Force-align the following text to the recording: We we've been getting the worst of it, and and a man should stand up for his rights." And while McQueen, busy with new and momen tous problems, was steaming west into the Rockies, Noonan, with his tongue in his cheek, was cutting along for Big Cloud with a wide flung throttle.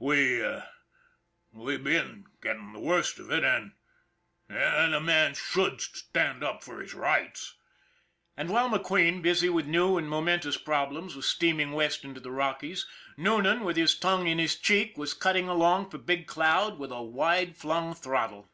We 0.00 0.44
we've 1.50 1.82
been 1.82 2.26
getting 2.40 2.72
the 2.72 2.78
worst 2.78 3.18
of 3.18 3.32
it, 3.32 3.42
and 3.42 3.72
and 4.48 4.94
a 4.94 5.00
man 5.00 5.34
should 5.34 5.80
stand 5.80 6.44
up 6.44 6.62
for 6.62 6.80
his 6.80 6.94
rights." 6.94 7.56
And 8.36 8.48
while 8.48 8.70
McQueen, 8.70 9.22
busy 9.22 9.48
with 9.48 9.66
new 9.66 9.98
and 9.98 10.06
momen 10.08 10.40
tous 10.40 10.56
problems, 10.56 11.16
was 11.16 11.26
steaming 11.28 11.72
west 11.72 12.04
into 12.04 12.20
the 12.20 12.30
Rockies, 12.30 12.86
Noonan, 13.16 13.64
with 13.64 13.76
his 13.76 13.98
tongue 13.98 14.28
in 14.28 14.38
his 14.38 14.54
cheek, 14.54 14.96
was 14.96 15.14
cutting 15.14 15.48
along 15.48 15.90
for 15.90 15.98
Big 15.98 16.28
Cloud 16.28 16.78
with 16.78 16.92
a 16.92 17.02
wide 17.02 17.56
flung 17.56 17.92
throttle. 17.92 18.48